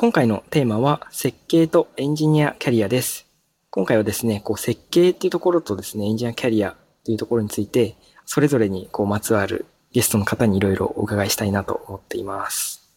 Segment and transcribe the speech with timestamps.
[0.00, 3.26] 今回のテーマは設計とエンジニアキャリアです。
[3.68, 12.90] 今回はですね、こう設計っていうところとですね、エンジニアキャリアっていうところについて、それぞれにこうまつわるゲストの方にいろいろお伺いしたいなと思っています。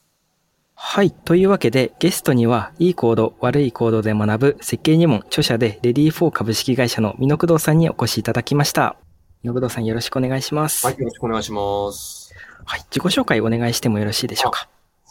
[0.75, 1.11] はい。
[1.11, 8.95] というわけで、ゲストには、いいコード、悪いコードで学ぶ設計入門著者で、レディー4株式会社の美濃工藤さんにお越しいただきました。
[9.43, 10.85] 美濃工藤さんよろしくお願いします。
[10.85, 12.33] はい、よろしくお願いします。
[12.63, 12.79] はい。
[12.89, 14.69] 自己紹介お願いしてもよろしいでしょうか？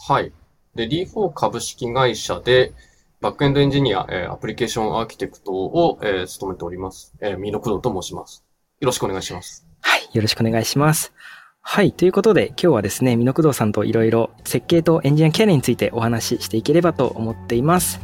[0.09, 0.33] はい。
[0.75, 2.73] で、D4 株式会社で、
[3.21, 7.13] バックエンドエンジニア、えーアプリケーションアーキテクトを、えー務めております。
[7.21, 8.43] えー、ミノクドと申します。
[8.81, 9.67] よろしくお願いします。
[9.83, 10.09] はい。
[10.15, 11.13] よろしくお願いします。
[11.61, 11.93] はい。
[11.93, 18.01] ということで、今日はですね、美濃工藤さんといろいろ設計とエンジニアキャリアについてお話ししていければと思っています。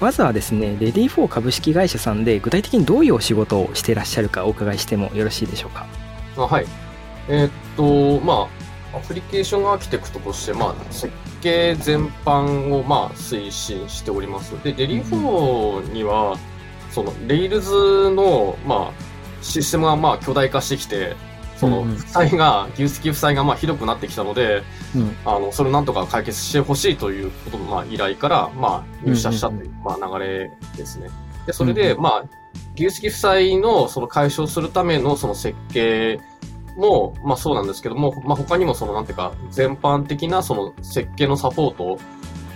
[0.00, 5.86] まずはですね、レディー4株式会社さんで具体的にどういうお仕事をしていらっしゃるかお伺いしてもよろしいでしょうか？
[6.38, 6.66] あはい。
[7.32, 8.46] えーっと、ま
[8.92, 11.10] あ、アプリケーションアーキテクトとして、まあ、設
[11.40, 14.52] 計全般を、まあ、推進しております。
[14.62, 16.36] で、デリー4には、
[16.90, 21.16] その、レイルズの、まあ、システムが、まあ、巨大化してきて、
[21.56, 24.62] その、負債が、技術的負債が、まあ、ひどくなってきたので、
[24.94, 25.16] うん。
[25.24, 31.08] あの、それをなんとか解決してほしいということの、まあ、依頼から、まあ、入社したという、まあ、流れですね。
[31.46, 32.24] で、それで、うんまあ、
[32.74, 36.20] 技術的負債の、その解消するための、その設計
[36.76, 41.98] も、まあ、そうなんですけども、まあ、他にも、その、なんていうか、全般的な、その、設計のサポート、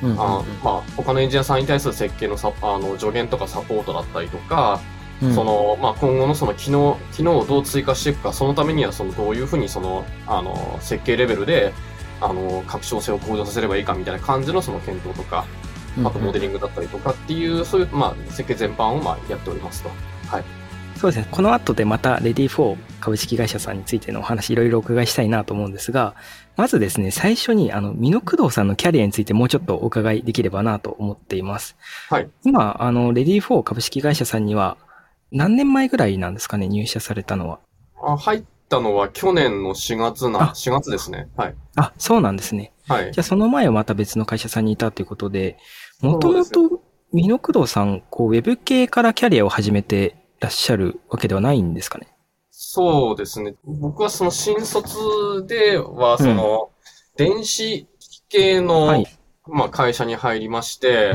[0.03, 4.78] うんうんあまあ、他のエンジニアさんに対する設計のサあの助言とかサポートだったりとか、
[5.23, 11.73] うんその、まあ、今後のその機能、機能をどう追加していくか、そのためには、その、どういうふうに、その、あの、設計レベルで、
[12.20, 15.47] あの、拡張性を向上させればいいかみたいな感じのその検討とか、
[16.05, 19.91] あとモデリングだったりとかっていう、そういう、まあ、設計全般を、まあ、やっておりますと。
[20.97, 21.28] そうですね。
[21.30, 26.16] この後でまたレディー4株式会社さんについてのお話いろいろお伺いしたいなと思うんですが、
[26.56, 31.77] まずですね、最初にあの、美濃工藤さんのキャリアについてもうちょっとお伺いできればなと思っています。
[32.10, 32.28] はい。
[32.44, 34.77] 今、あの、レディー4株式会社さんには
[35.30, 37.61] 何年前ぐらいなんですかね、入社されたのは？
[38.02, 41.28] あ入ったのは去年の4月あな、4月ですね。
[41.36, 41.55] はい。
[41.77, 42.72] あ、そうなんですね。
[42.89, 43.20] はいじ。
[43.20, 45.58] ゃあその前はまた別の会社さんにいたということで、
[46.00, 46.83] もともと
[47.14, 52.08] 美濃工藤さん、こう、ウェブ系からキャリアを始めてらっしゃるわけではないんですかね？
[52.77, 53.55] そうですね。
[53.64, 54.97] 僕はその新卒
[55.47, 56.70] では、その、
[57.17, 59.07] 電子機系の、はい
[59.48, 61.14] まあ会社に入りまして。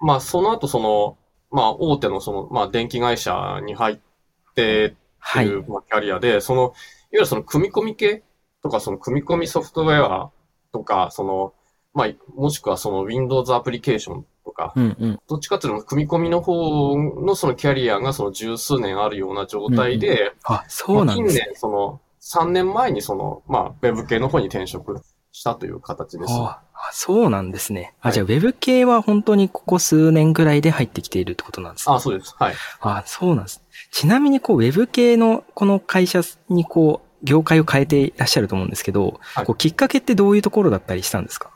[0.00, 1.18] まあその後その、
[1.50, 4.10] まあ大手のその、まあ電気会社に入って
[4.50, 5.54] ってはいい。
[5.54, 6.72] う、まあ、キャリアで、その、いわ
[7.12, 8.22] ゆるその組み込み系
[8.62, 10.30] とか、その組み込みソフトウェア
[10.72, 11.54] とか、その、
[11.92, 15.20] まあ、もしくはその Windows アプリケーションとか、うんうん。
[15.28, 21.40] どっちかっていうと組み込みの方のそのキャリアがその十数年あるような状態で、あ、そうなんですね。
[21.40, 25.00] まあ近年その3年前にその、まあ、ウェブ系の方に転職
[25.32, 26.32] したという形です。
[26.32, 27.94] ああそうなんですね。
[28.00, 31.94] あ、はいじゃあ、ウェブ系は本当にここ数年ぐらいで入ってきているってことなんですね。
[31.94, 32.34] あ、そうです。
[32.38, 32.54] はい。
[32.80, 33.62] あ、そうなんです。
[33.90, 41.49] ちなみに、こう、ウェブ系のこの会社にこう、業界を変えていらっしゃると思うんですけど、はいこうきっかけってどういうところだったりしたんですか？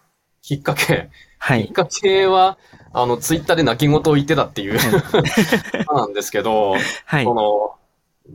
[0.45, 1.09] きっかけ。
[1.39, 1.69] はい。
[1.69, 2.59] きっかけは、
[2.93, 4.79] あの、ツイッターで泣き言を言ってたっていう、
[5.91, 6.75] なんですけど、
[7.07, 7.33] はいそ。
[7.33, 7.77] の、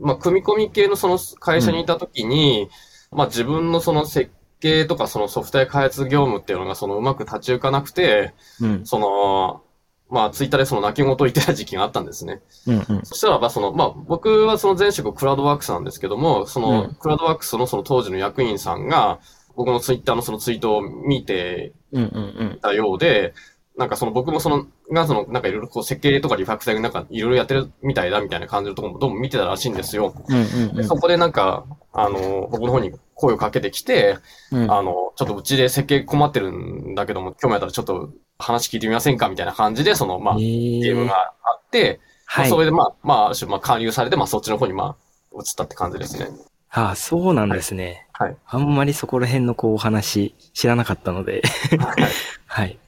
[0.00, 2.68] まあ、組み込み系のその会社にいたときに、
[3.12, 8.84] まあ、自分のその設計とかそのソフトウェア開発業務っていうのがそのうまく立ち行かなくて、うん。
[8.84, 9.62] その、
[10.10, 12.40] まあ、ツイッターでその泣き言を言ってた時期があったんですね。
[12.66, 13.00] うんうん。
[13.04, 19.20] そしたらば、その、まあ、僕はその前職クラウドワークスなんですけども、その、うんクラウドワークスのその当時の役員さんが、
[19.54, 21.79] 僕のツイッターのそのツイートを見てうんうんうん。
[22.60, 23.34] たようで、
[23.76, 30.14] なんかその僕もその、がその、なんかいろいろこう設計とかリファクターなんかいろいろやってるみたいだみたいな感じのところもどうも見てたらしいんですよ。
[30.28, 34.18] うんうんでそこでなんか、あの、僕の方に声をかけてきて、
[34.52, 34.70] うん。
[34.70, 39.28] あの、ちょっとうちで設計困ってるんだけども、興味あったらちょっと話聞いてみませんか？
[39.28, 42.58] みたいな感じで、その、まあ、えゲームがあって、まはいあそ。
[42.58, 44.96] れでまあ、まあ、まあ、勧誘されて、まあ、そっちの方にま
[45.32, 46.28] あ、移ったって感じですね。
[46.72, 48.06] ああ、そうなんですね。
[48.12, 48.36] はい。
[48.46, 51.42] あんまりそこら辺のこうお話知らなかったので。
[51.78, 52.04] はい。
[52.46, 52.78] はい。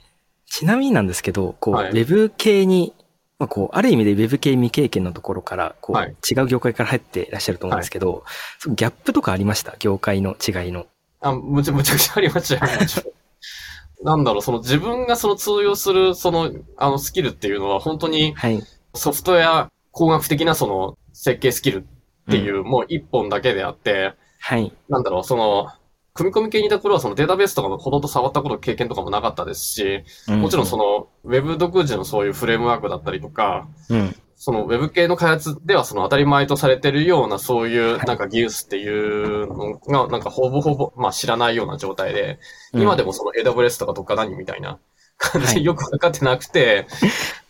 [0.46, 2.94] ちなみになんですけど、こう、はいウェブ系に、
[3.38, 8.24] まあ、こう、ある意味でウェブ系未経験のところから、こう、はい違う業界から入っていらっしゃると思うんですけど、
[8.58, 9.74] そのギャップとかありました？
[9.78, 10.86] 業界の違いの。
[11.20, 13.12] あ、むちゃむちゃくちゃありましたよ。
[14.04, 18.60] なんだろう、その自分がその通用する、その、あの、スキルっていうのは、本当にはい。
[18.94, 21.86] ソフトウェア工学的なその、設計スキル
[22.28, 24.72] っていう、もう一本だけであって、はい。
[24.88, 25.68] なんだろう、その、
[26.14, 34.16] 組み込み系にいた頃はそのデータベースとかのほとんど触ったこと経験とかもなかったですし、もちろんその、の、ウェブ独自のそういうフレームワークだったりとか、うん。
[34.44, 42.40] そのウェブ系の開発ではその当たり前とされてるようなそういうはいなんか技術っていうのがなんかほぼほぼまあ知らないような状態で、
[42.72, 44.80] 今でもその AWS とかどっか何みたいな
[45.22, 46.86] はいで よくわかってなくて、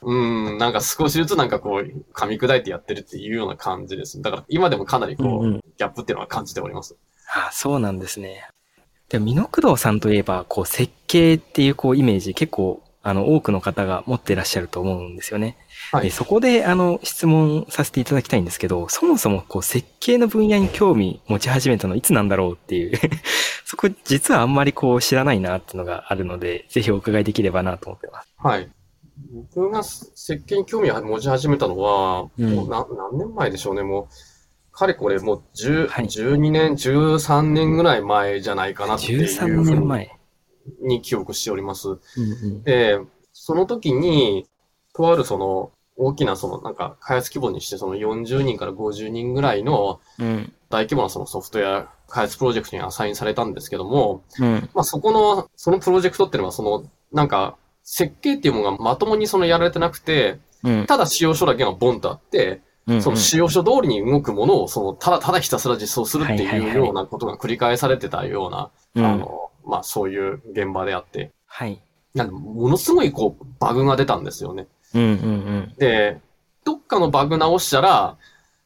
[0.03, 4.21] うん、なんか少しずつなんかこう噛み砕いてやってるっていうような感じです。
[4.21, 6.97] だから今でもかなりこう、うんうんギャップっていうのは感じております。
[7.35, 8.47] あそうなんですね。
[9.09, 15.57] でも、美濃工藤さんといえば、こう、設計っていう、こう、イメージ、結構、あの、多くの方が持ってらっしゃると思うんですよね。
[15.91, 22.99] はいでそこで、あの、質問させていただきたいんですけど、そもそも、こう、設計の分野に興味持ち始めたのいつなんだろうっていう、
[23.67, 28.29] そこ、実はあんまりこう、知らないなっていうのがあるので、ぜひお伺いできればなと思ってます。
[28.39, 28.71] はい。
[29.55, 40.11] 僕が設計に興味を持ち始めたのは、うんもうな何年前でしょうね、もう、かれこれもう10、はい12年、13年ぐらい前じゃないかなっていう13ふうに年前。
[40.81, 41.89] に記憶しております。
[41.89, 42.63] うんうん。
[42.63, 43.01] で、
[43.33, 44.47] その時に、
[44.95, 50.53] とあるその、大きなその、なんか、開発規模にして、その40人から50人ぐらいのうん。
[50.71, 54.71] 大規模なそのソフトウェア開発プロジェクトにアサインされたんですけども、うん。
[54.75, 60.87] まあそこの、そのプロジェクトっていうのは、その、なんか、設計っていうものがまともにそのやられてなくて、うん。
[60.87, 63.03] ただ使用書だけがボンとあって、うん。
[63.03, 71.81] その使用書通りに動くものを、その、ただただひたすら実装するっていうようなことが繰り返されてたような、うんあの、まあそういう現場であって、はい。
[72.15, 74.67] なんかものすごいこう、バグが出たんですよね。
[74.95, 75.15] うんうんう
[75.73, 75.75] ん。
[75.79, 76.21] で、
[76.65, 78.17] どっかのバグ直したら、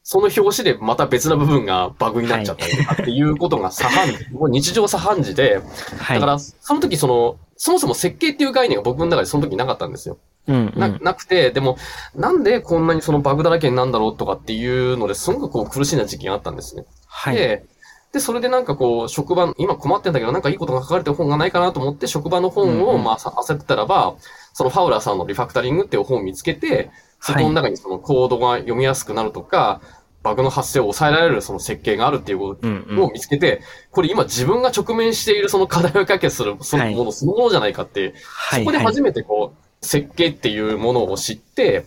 [0.03, 5.61] その表紙でまた別な部分がバグになっちゃったりとかっていうことが左半時、もう日常茶飯事で、
[5.99, 6.21] はい。
[6.21, 10.19] だから、その時その、そもそも設計っていう概念が僕の中でその時なかったんですよ。
[10.47, 10.79] うんう。
[10.79, 11.77] なんなくて、でも、
[12.15, 16.85] なんでこんなにそのバグだらけになんだろうとかっていうのですごくこう苦しいな時期があったんですね。
[17.09, 17.35] はい。
[17.35, 17.65] で、
[18.13, 24.17] で、それでなんかこう、職場、今困ってんだけど、なんかいいことが書かれてる本がないかなと思って、職場の本を、まあ、さ焦ってたらば、
[24.53, 29.81] そのファウラーさんのリファクタリングっていう本を見つけて、そこの中にそのコードが読みやすくなるとか、
[30.23, 32.67] バグの発生を抑えられるその設計があるっていうこと
[33.05, 33.63] を見つけて、
[33.93, 38.61] これ今自分が直面しているその課題を解決するそのものそのものじゃないかって、はい。
[38.61, 41.87] そこで初めてこう、設計っていうものを知って、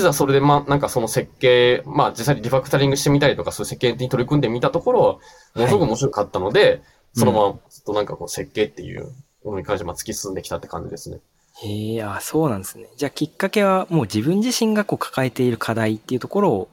[0.00, 5.20] ざそれでまあ、なんかその設計、まあ実際にリファクタリングしてみたりとか、そういう設計に取り組んでみたところ、
[5.54, 6.82] ものすごく面白かったので、
[7.14, 9.12] そのままずっとなんかこう設計っていう
[9.44, 11.18] ものに関してまあ突き進んできたって感じですね。
[11.62, 12.86] へえ、あ、そうなんですね。
[12.96, 16.68] じゃあきっかけはもう自分自身がこう抱えている課題っていうところを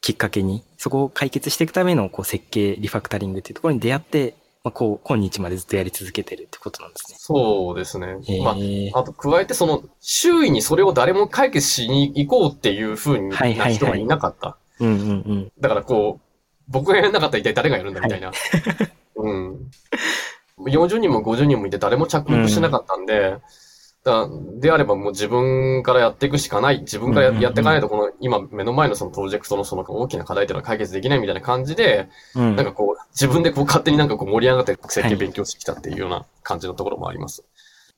[0.00, 4.34] きっかけに、そこを解決していくためのこう設計、リファクタリングっていうところに出会って、
[4.66, 7.18] まあ、こう、今日までずっとやり続けてるってことなんですね。
[7.20, 8.16] そうですね。
[8.42, 8.56] ま
[8.94, 14.56] あ、あと加えてその、周囲にそれを誰も解決しに行こうっていう風にはいはいはいな人がいなかった。
[14.80, 15.52] うんうんうん。
[15.60, 18.32] だからこう、僕がやらなかったら一体誰がやるんだみたいな。
[19.14, 19.70] うん。
[20.58, 23.36] 40人も50人もいて誰も着目してなかったんで、
[24.06, 24.28] だ
[24.60, 26.80] であればもう自分からやっていくしかない。
[26.80, 32.54] 自分からや,、っていかないと、この今目の前のそのプロジェクトのその大きな課題っていうのは解決できないみたいな感じで、うん。
[32.54, 37.42] なんかこう、自分でこう勝手になんかこう盛り上がって設はい計勉強してきたっていうような感じのところもあります。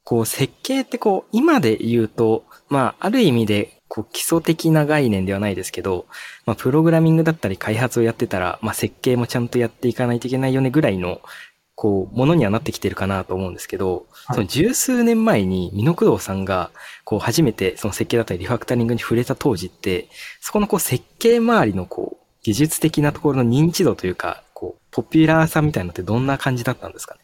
[0.02, 6.06] こう、設計ってこう、今で言うと、まあ、ある意味で、こう、基礎的な概念ではないですけど、
[6.46, 11.20] まあ、プログラミングだったり開発をやってたら、まあ、設計もちゃんとやっていかないといけないよねぐらいの、
[11.80, 16.72] こう、ものにはなってきてるかなと思うんですけど、はいその十数年前に、美濃工藤さんが、
[17.04, 20.08] こう、初めてその設計だったりリファクタリングに触れた当時って、
[20.40, 27.20] そこのこう、設計周りのこう、技術的なところの認知度というか、こう、ポピュラーさみたいなのってどんな感じだったんですかね？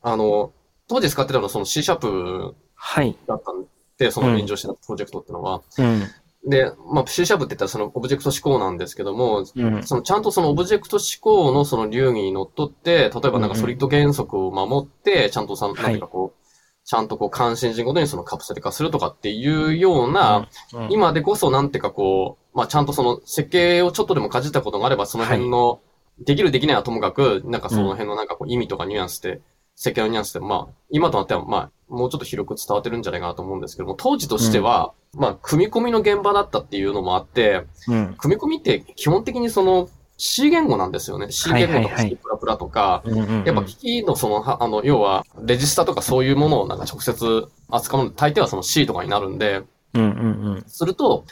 [0.00, 0.54] あの、
[0.88, 3.14] 当時使ってたのはその C シャープはい。
[3.26, 3.66] だったん
[3.98, 5.60] で、その炎上してたプロジェクトっていうのは。
[5.76, 6.02] うん。
[6.46, 9.82] で、まあ C シャープって言ったらそのオブジェクト指向なんですけども、うん。
[9.82, 15.74] そのちゃんとそのオブジェクト指向のその流儀にのっとって、例えばなんか SOLID 原則を守って、ちゃんとさ、い。
[15.74, 16.46] なんていうかこう、
[16.84, 25.80] ちゃんとこう関心事ごとにそのカプセル化するとかっていうような、うん、今でこそなんていうかこう、まあちゃんとその設計をちょっとでもかじったことがあれば、その辺の、
[26.20, 29.40] できるできないはともかく、なんかその辺のなんかこう意味とかニュアンスで、
[29.76, 38.14] 設計のニュアンスで、まあ、今となっては、まあ、もうちょっと広く伝わってるんじゃないかなと思うんですけども、当時としては、まあ、組み込みの現場だったっていうのもあって、うん。
[38.18, 41.30] 組み込みって基本的にその C 言語なんですよね。
[41.30, 49.62] C 言語とか C プラプラとか、うんうんうんやっぱ機器のその、はあの、要は、レジスタとかそういうものをなんか直接扱うので、大抵はその C とかになるんで、
[49.94, 50.64] うんうんうん。
[50.66, 51.24] すると、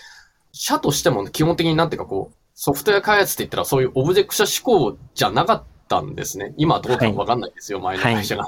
[0.53, 6.55] 社としても基本的になんていうかこう、ソフトウェア開発って言ったらそういうオブジェクト思考じゃなかったんですね。
[6.57, 8.47] 今はどうかわかんないですよ、前の会社が。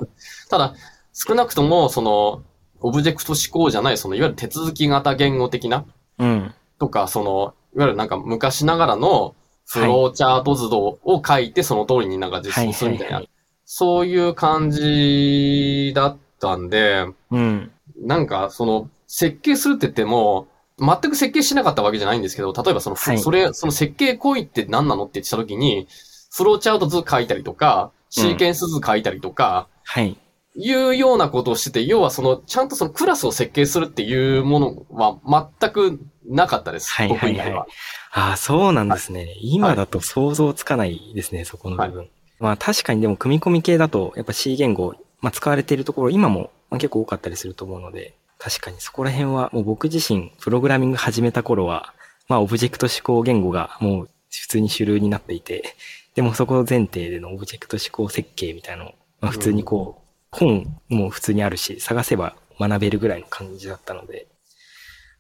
[0.50, 0.74] ただ、
[1.12, 2.42] 少なくとも、その、
[2.80, 5.84] オブジェクト思考じゃない、その、いわゆる手続き型言語的な、
[6.18, 6.54] うん。
[6.78, 9.34] とか、その、いわゆるなんか昔ながらの
[9.66, 13.30] フローチャート図動を書いてその通りになんか実装するみたいな、はいはい
[13.66, 17.72] そういう感じだったんで、うん。
[17.98, 20.46] なんかその、設計するって言っても、
[20.78, 25.88] 全く設計しなかったわけじゃないんですけど、例えばその、はいそれ、その設計行為って何なのって言ってた時に、
[26.36, 30.18] フローチャート図書いたりとか、シーケンス図書いたりとか、はい。
[30.54, 36.92] いうようなことをしてて、要はその、ちゃんとそのクラスを設計するっていうものは全くなかったです。
[36.92, 37.66] はいはいはい僕以外は。
[38.12, 39.34] ああ、そうなんですね。
[39.40, 42.08] 今だと想像つかないですね、そこの部分。
[42.38, 51.94] まあ確かにでも組み込み系だと、やっぱ C 言語、まあ使われているところ、今もまあ結構多かったりすると思うので、確かにそこら辺はもう僕自身、プログラミング始めた頃は、
[52.28, 55.74] まあオブジェクト思考言語がもう普通に主流になっていて、
[56.14, 64.26] でもそこ前提でのオブジェクト思考設計みたいなの、まあ普通にこう、本も普通にあるし、探せば学べるぐらいの感じだったので、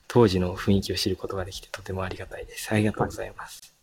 [0.08, 2.72] 当時の雰囲気を知ることができてとてもありがたいです。
[2.72, 3.74] ありがとうございます。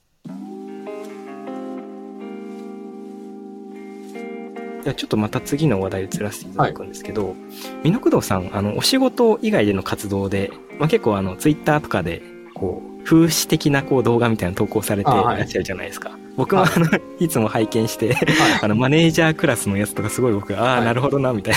[4.83, 7.35] ではちょっとまた次の話題移らせていただくんですけど、
[7.83, 12.21] 美濃工藤さん、あの、お仕事以外での活動で、まあ、結構あの、ツイッターとかで、
[12.53, 16.11] こう、風刺的なこう動画みたいなの投稿されていあはいらっしゃるじゃないですか。
[16.35, 16.87] 僕もあはの、
[17.19, 18.15] いつも拝見して、
[18.61, 21.55] あの、マネージャークラスのやつとかすごい僕、ああ、はいなるほどな、みたい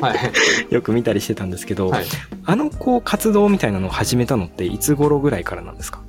[0.00, 0.18] な、はい。
[0.74, 2.04] よく見たりしてたんですけど、はい。
[2.46, 6.00] あの、こう、活動みたいなのを始めたのっていつ頃ぐらいからなんですか？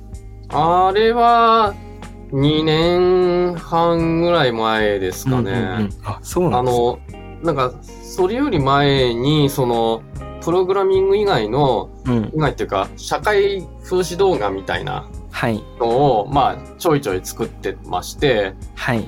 [0.52, 1.74] あれは、
[2.32, 5.50] 2年半ぐらい前ですかね。
[5.52, 6.84] うんうんうんあ、そうなあんですね。
[6.84, 6.98] の、
[7.44, 7.72] なんか、
[8.02, 10.02] それより前に、その、
[10.42, 12.32] プログラミング以外の、うん。
[12.34, 15.62] 以外っていうか、社会風刺動画みたいなはい。
[15.78, 19.04] のを、まあ、ちょいちょい作ってまして、はい。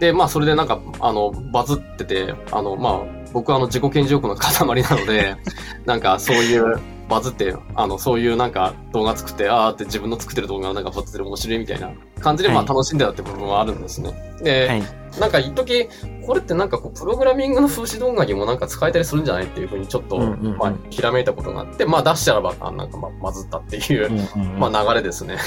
[0.00, 3.00] で、まあ、それでなんか、あの、バズってて、あの、まあ、
[3.32, 5.36] 僕はあの、自己顕示欲の塊なので、
[5.84, 11.90] なんか、そういう、バズって、あの、そういうなんか動画作って、あーって自分の作ってる動画がなんかバズってる面白いみたいな
[12.20, 14.12] 感じで、まあはい楽しんでたって部分はあるんですね。
[14.42, 14.82] で、はい。
[15.20, 15.88] なんか一時
[16.26, 24.10] これってなんかこう、プログラミングの風刺動画にもなんか使えたりするんじゃないっていうふうにちょっと、まあ、ひらめいたことがあって、まあ出したらば、あなんかまあ、バズったっていう、
[24.58, 25.38] まあ流れですね。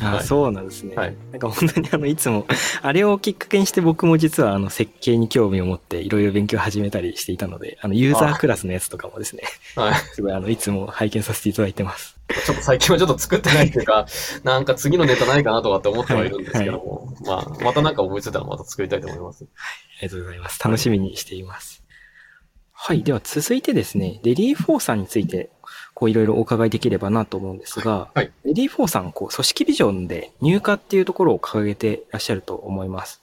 [0.00, 0.94] あはいそうなんですね。
[0.94, 2.46] はいなんか本当にあの、いつも、
[2.82, 9.42] あれをきっかけにして僕も実はあの、設計に興味を持っていろいろ勉強を始めたりしていたので、あの、ユーザークラスのやつとかもですね、
[9.76, 9.94] はい。
[10.12, 12.17] すごいあの、いつも拝見させていただいてます。
[12.28, 14.06] ちょっと最近はちょっと作ってないっていうか、
[14.44, 19.44] なんか次のネタないかなとかって思ってはいるんですけども、まあ、またなんか思いついたらまた作りたいと思います。
[19.44, 20.62] ありがとうございます。
[20.62, 21.82] 楽しみにしています。
[22.72, 23.02] はい。
[23.02, 25.50] では続いてですね、レディー4さんについて、
[25.94, 33.20] こういろいろお伺いできればなと思うんですが、はいレディー4さん、こう、組織ビジョンで入荷っていうところを掲げてらっしゃると思います。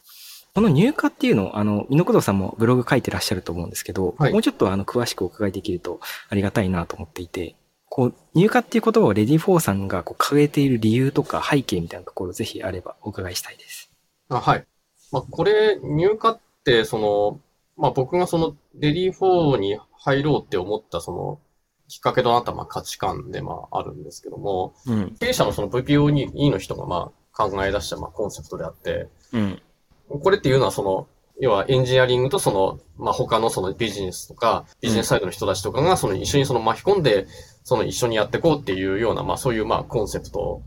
[0.53, 7.55] この入荷っていうのを、あの、美濃工藤さんもブログ書いてらっしゃると思うんですけど、はいもうちょっとあの、詳しくお伺いできるとありがたいなと思っていて、
[7.89, 13.92] こう、入荷っていう言葉をレディー4さんがこう掲げている理由とか背景みたいなところぜひあればお伺いしたいです。
[14.30, 14.65] あはい。
[15.12, 17.39] まあ、これ、入荷って、その、
[17.77, 21.39] まあ、僕がその、レディー4に入ろうって思った、その、
[21.88, 25.15] きっかけとなった、まあ、価値観で、まあ、あるんですけども、うん。
[25.20, 29.62] 経営者のその VPOE の人が、まあ、考え出した、まあ、コンセプトであって、うん。
[30.10, 31.08] これっていうのは、その、
[31.39, 37.27] 要はエンジニアリングとその、まあ、他のそのビジネスとか、ビジネスサイドの人たちとかが、その一緒にその巻き込んで、
[37.65, 40.62] その一緒にやっていこうっていうような、まあ、そういう、まあ、コンセプト。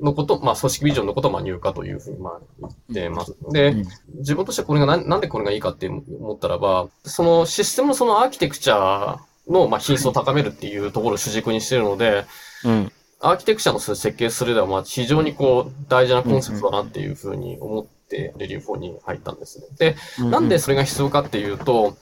[0.00, 3.36] のこと、まあ、組織ビジョンのことを、まあ、入荷というふうに、まあ、言ってます。
[3.52, 3.84] で、うん
[4.18, 9.18] 自分としてはこれがななんでこれがいいかって思ったらば、そのシステムのそのアーキテクチャ
[9.48, 12.24] の、まあ、品質を高めるっていうところを主軸にしているので、
[12.64, 12.92] うん。
[13.20, 19.66] アーキテクチャの設計するでは、まあ、非常にこう、大事なコンセプトだなっていうふうに思って、レビュー4に入ったんですね。
[19.78, 19.96] で、
[20.30, 21.96] なんでそれが必要かっていうと、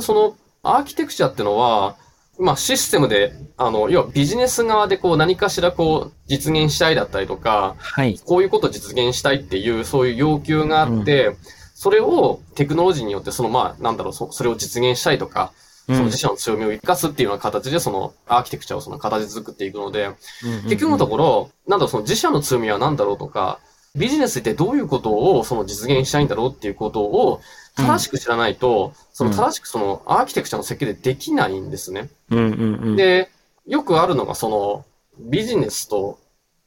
[0.00, 1.96] そのアーキテクチャってのは、
[2.38, 8.18] まあシステムで、あの、要はビジネス側でこう何かしらこう実現したいだったりとか、はい。
[8.24, 11.36] こういうことを実現したいっていうそういう要求があって、
[11.74, 15.52] それをテクノロジーによってそのまあなんだろう、そそれを実現したいとか、
[15.86, 20.10] その自社の強みを生かすっていうような形でそのアーキテクチャをその形作っていくので、
[20.64, 23.58] 結局のところ、なんだろう、その自社の強みは何だろうとか、
[23.96, 27.40] ビジネスってどういうことをその実現したいんだろうっていうことを
[27.76, 32.08] 正しく知らないと、その正しくそのアーキテクチャの設計でできないんですね。
[32.30, 32.96] うんうんうん。
[32.96, 33.30] で、
[33.66, 34.84] よくあるのがその
[35.18, 36.18] ビジネスと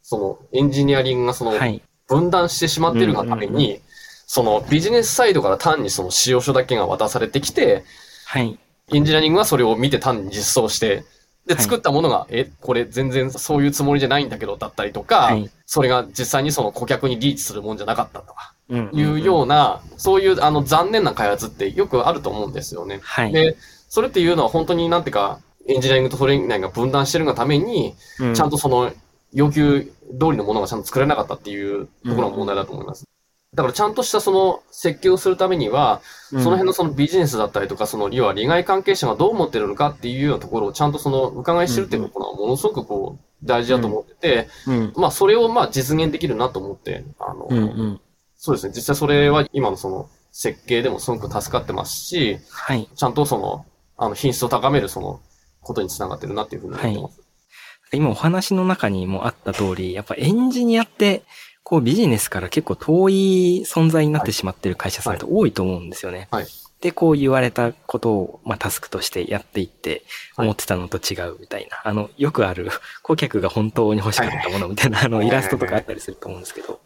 [0.01, 1.81] そのエンジニアリングがそのはい。
[2.07, 3.81] 分断してしまっているがためうんうんに、
[4.27, 7.85] そのビジネスサイドから単にその使用書だけが渡されてきて、
[8.25, 8.59] はい。
[8.89, 11.05] エンジニアリングはそれを見て単に実装して、
[11.47, 22.99] で、はい作ったものが、え、これ全然そういうつもりじゃないんだけど、だったりとか、はいそれが実際にその顧客にリーチするもんじゃなかったとか、うんいうような、そういうあの残念な開発ってよくあると思うんですよね。
[23.03, 23.31] はい。
[23.31, 23.55] で、
[23.87, 28.91] それっていうのは本当になんていうか、エンジニアリングとそれ以外が分断してるがために、うちゃんとその
[29.33, 29.91] 要求通
[30.31, 33.05] りのものがちゃんと作れなかったっていうところが問題だと思います。
[33.53, 44.93] だからちゃんとしたその設計をするためには、その辺のそのビジネスだったりとか、その要は利害関係者がどう思ってるのかっていうようなところをちゃんとその伺い知るっていうのはものすごくこう大事だと思ってて、うん。
[44.95, 47.99] まあそれをまあ実現できるなと思って、あの。
[48.37, 48.73] そうですね。
[48.73, 52.87] 実際それは今のその設計でもすごく助かってますし、はい。
[52.95, 53.65] ちゃんとその、
[53.97, 55.19] あの品質を高めるその
[55.59, 57.21] ことにつながってるなっていうふうに思ってます。
[57.93, 61.23] 今お話の中にもあった通り、やっぱエンジニアって、
[61.71, 66.27] こうビジネスから結構遠い存在になってしまってる会社さんって多いと思うんですよね。
[66.29, 66.47] はい。
[66.81, 70.03] で、こう言われたことを、まあ、タスクとしてやっていって、
[70.35, 70.47] はい。
[70.47, 72.71] 思ってたのと違うみたいな、あの、よくある、
[73.03, 75.27] 顧客が本当に欲しかったものみたいな、あの、はい。
[75.27, 76.81] イラストとかあったりすると思うんですけど、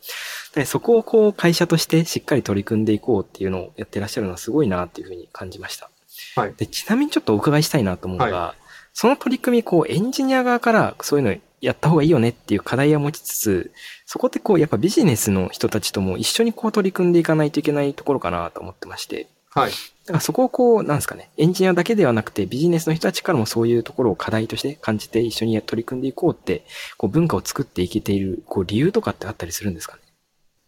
[0.53, 5.89] でそこをこう会社としてしっかり取り組んでいこうっていうのをやってらっしゃるのはすごいなっていうふうに感じました。
[6.35, 6.53] はい。
[6.55, 8.53] で、ちなみにちょっとお伺いしたいなと思うのが、
[8.93, 13.71] その取り組み、こう、エンジニア側からそういうのやった方がいいよねっていう課題を持ちつつ、
[14.05, 19.71] そこってこう、やっぱビジネスの人たちとも一緒にこう取り組んでいかないといけないところかなと思ってまして、はい。
[19.71, 19.75] だ
[20.07, 26.65] からそこをこう、なんですかね、エンジニアだけではなくてビジネスの人たちからもそういうところを課題として感じて一緒に取り組んでいこうって、
[26.97, 30.01] こう文化を作っていけている、こう理由とかってあったりするんですかね。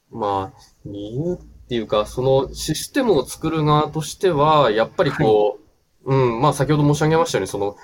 [0.09, 5.59] まあ、理由っていうか、そのシステムを作る側としては、やっぱりこ
[6.05, 7.75] う、うん、まあ先ほど申し上げましたように、その、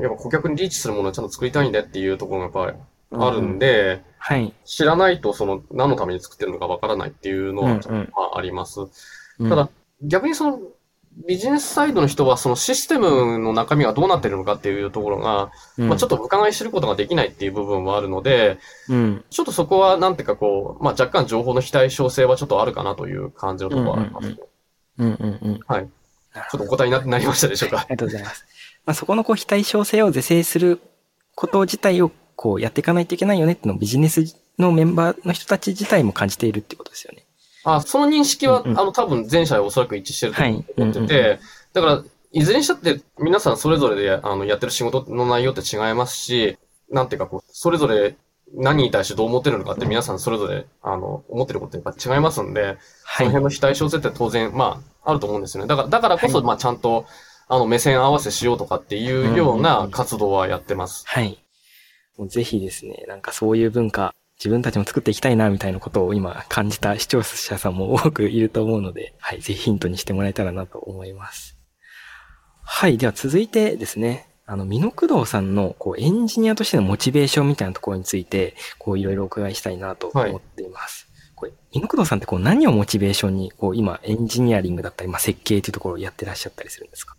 [0.00, 4.52] やっぱ顧客にリーチするものをちゃんと作りたいんだっていうところがやっぱりあるんで、はい。
[4.64, 7.80] 知らないとその何のために作ってるのかわからないっていうのは、
[8.34, 8.80] ああります。
[9.38, 9.70] うんただ、
[10.02, 10.60] 逆にその、
[11.26, 19.24] ビジネスサイドの人はそのシステムの中身がどうなってるのかっていうところが、うんまあちょっと伺い知ることができないっていう部分もあるので、うん。
[19.28, 24.36] ちょっとそこはなんていうかこう、まあ若干情報の非対称性はちょっとあるかなという感じのところはありますね。
[24.98, 25.60] うんうんうん。
[25.66, 25.88] はい。
[25.88, 27.78] ちょっとお答えにななりましたでしょうか？
[27.78, 27.82] あ。
[27.84, 28.44] りがとうございます。
[28.86, 30.80] まあ、そこのこう非対称性を是正する
[31.34, 34.24] こと自体をこうやっていかないといけないよねっていうのをビジネス
[34.58, 37.24] のメンバーの人たち自体も感じているってことですよね。
[37.64, 41.38] あ、その認識は、うんうんあの多分前者はおそらく一致してるとはい思ってて、うんうん
[41.72, 46.58] だから、いずれにしたって皆さんそれぞれであのやってる仕事の内容って違いますし、
[46.90, 48.16] なんていうかこう、それぞれ
[48.54, 52.78] 何に対してどう思ってるのかって皆さんそれぞれ、あの、思ってることってやっぱ違いますんで、
[53.16, 53.26] そはい。
[53.26, 55.68] の辺の非対称性って当然、まあ、あると思うんですよね。
[55.68, 57.06] だから、だからこそ、はいまあ、ちゃんと、
[57.52, 61.02] あの、目線合わせしようとかっていうようなん活動はやってます。
[61.06, 61.44] はい。
[62.16, 71.58] もうぜひですね、なんかそういう文化、自分たちも作っていきたいなみたいなことを今感じた視聴者さんも多くいると思うので、はい、ぜひヒントにしてもらえたらなと思います。
[72.62, 81.08] はい、では続いてですね、あの、美濃工藤さんの、こう、エンジニアとしてのモチベーションみたいなところについて、こう、いろいろお伺いしたいなと思っています。
[81.34, 87.16] これ、美濃工藤さんってこう、何をモチベーションに、こう、今、エンジニアリングだったり、まあ、設計というところをやってらっしゃったりするんですか？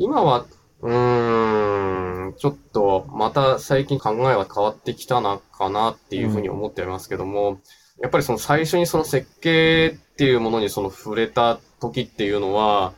[0.00, 0.46] 今は、
[0.80, 7.60] うーん、ちょっと、また最近考えは変わってきたな、かなっていうふうに思っておりますけども、
[8.00, 12.94] やっぱりその最初にその設計っていうものにその触れた時っていうのは、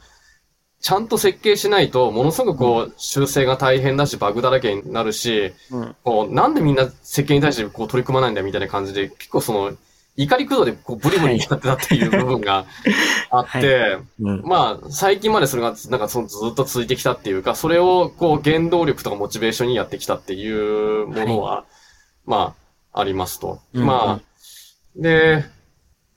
[0.80, 5.96] ちゃんと設計しないと、ものすごくこう、修正が大変だし、バグだらけになるし、うん。
[6.04, 9.72] こう、なんでみんな設計に対してこう取り組まないんだみたいな感じで、結構その、
[10.16, 12.66] 怒り駆動でこうブリブリやってたっていう部分が
[13.30, 14.42] あって、うん。
[14.42, 21.64] まあ、最近までそれが、なんかそのずっと続いてきたっていうか、それをこう原動力とかモチベーションにやってきたっていうものは、
[22.26, 22.54] ま
[22.92, 23.60] あ、ありますと。
[23.72, 24.20] うんまあ、
[24.96, 25.46] で、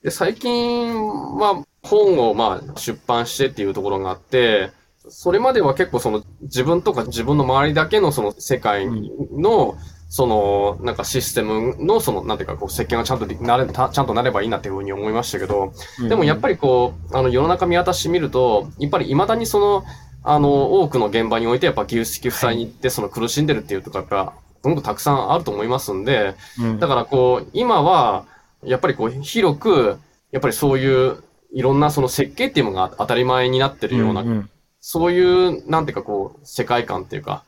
[0.02, 4.70] で、最近は本をまあ出版してっていうところがあって、
[5.08, 9.76] それまでは結構その自分とか自分の周りだけのその世界の、
[10.08, 15.72] その、なんかシステムのその、なんていうかこう設計がちゃんとなれ、たちゃんとなればいいなっていうふうに思いましたけど、
[16.08, 19.84] でもやっぱり、りこう、あの世の中見渡してみると、やっぱり未だにその、
[20.22, 26.78] あの、多くの現場においてやっぱ技術的負債に行ってその苦しんでるっていうとかやっぱ、すごくたくさんあると思いますんで、うん。
[26.80, 28.26] だからこう、今は、
[28.64, 29.98] やっぱりこう、広く、
[30.32, 34.50] やっぱりそういう、いろんなその設計っていうものが当たり前になってるような、んん。
[34.80, 37.44] そういう、なんていうかこう、世界観っていうか、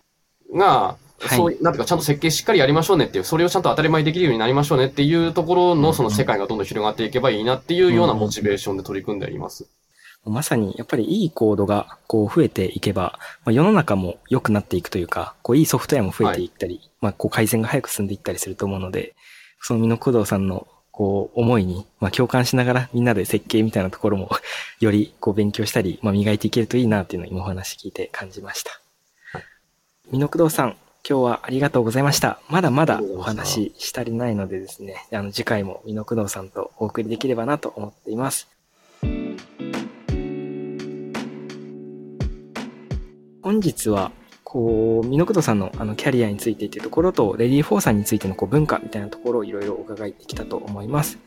[0.55, 9.68] が、はいそうなんていうかちゃんと設計しっかりやりましょうねっていう、それをちゃんと当たり前にできるようになりましょうねっていうところのその世界がどんどん広がっていけばいいなっていうようなモチベーションで取り組んでいます。
[10.24, 19.14] まさに、やっぱりいいコードが、こう、増えていけば、まあ、世の中も良くなっていくというか、こう、いいソフトウェアも増えていったり、まあ、こう、改善が早く進んでいったりすると思うので、
[19.61, 24.31] その美濃工藤さんの、こう、思いに、まあ、共感しながら、みんなで設計みたいなところも、
[24.81, 28.72] より、こう、勉強したり、まあ、磨いていけるといいな、っていうのを今お話聞いて感じました。
[29.33, 29.44] はい
[30.11, 30.76] 美濃工藤さん、
[31.07, 32.41] 今日はありがとうございました。
[32.49, 38.49] まだまだお話しし足りないのでですね、あの、次回も美濃工藤さんとお送りできればなと思っています。
[43.43, 44.13] 本日は、
[44.45, 51.19] こう、美濃工藤さんのあのキャリアについてっていうところと、レディーフォーさんについてのこう文化みたいなところをいろいろ伺ってきたと思います。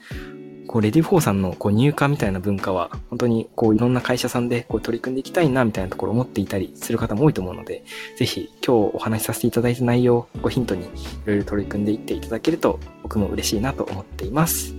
[0.72, 7.84] こう、 READYFOR さんのこう入荷みたいな文化は、本当にこう、いろんな会社さんでこう取り組んでいきたいな、みたいなところを思っていたりする方も多いと思うので、
[8.18, 10.88] ぜひ今日お話しさせていただいた内容をごヒントにい
[11.26, 14.74] ろいろ取り組んでいっていただけると、僕も嬉しいなと思っています。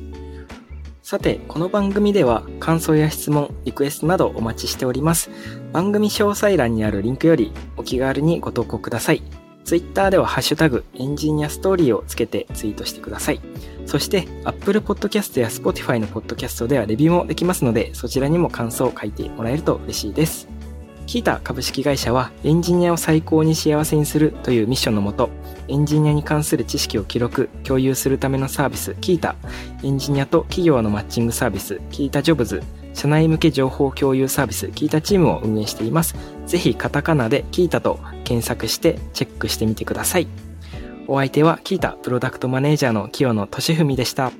[1.02, 5.30] さて、この番組では感想や質問、リクエストなどお待ちしております。
[5.72, 9.41] 番組詳細欄にあるリンクよりお気軽にご投稿ください。
[9.64, 13.40] ツイッターではハッシュタグエンジニアストーリーをつけてツイートしてください。
[13.86, 20.48] そして、Apple Podcast や Spotify の Podcast ではレビューもできますので、そちらにも感想を書いてもらえると嬉しいです。
[21.06, 25.30] キータ株式会社はエンジニアを最高に幸せにするというミッションのもと、
[25.68, 29.36] エンジニアに関する知識を記録、共有するためのサービス、キータ、
[29.82, 32.62] エンジニアと企業のマッチングサービス、キータジョブズ、
[32.94, 36.14] 社内向け情報共有サービス、キータチームを運営しています。
[36.46, 40.26] ぜひカタカナでキータと検索してチェックしてみてください。
[41.08, 44.32] お相手はキータプロダクトマネージャーの清野俊文でした。